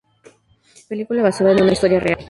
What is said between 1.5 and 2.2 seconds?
en una historia real.